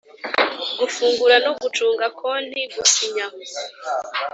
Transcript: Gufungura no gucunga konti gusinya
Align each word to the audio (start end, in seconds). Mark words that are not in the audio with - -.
Gufungura 0.79 1.35
no 1.45 1.51
gucunga 1.61 2.05
konti 2.19 2.61
gusinya 2.73 3.25